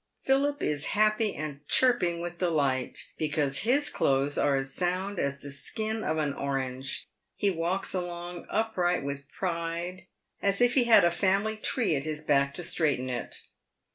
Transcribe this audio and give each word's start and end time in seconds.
Philip 0.23 0.63
is 0.63 0.85
happy 0.97 1.35
and 1.35 1.59
chirping 1.67 2.21
with 2.21 2.39
delight, 2.39 3.11
because 3.19 3.59
his 3.59 3.91
clothes 3.91 4.35
are 4.35 4.55
as 4.55 4.73
sound 4.73 5.19
as 5.19 5.41
the 5.41 5.51
skin 5.51 6.03
of 6.03 6.17
an 6.17 6.33
orange. 6.33 7.05
He 7.35 7.51
walks 7.51 7.93
along, 7.93 8.47
upright 8.49 9.03
with 9.03 9.29
pride, 9.29 10.07
as 10.41 10.59
if 10.59 10.73
he 10.73 10.85
had 10.85 11.03
a 11.05 11.11
family 11.11 11.55
tree 11.55 11.95
at 11.95 12.05
his 12.05 12.21
back 12.21 12.55
to 12.55 12.63
straighten 12.63 13.09
it. 13.11 13.43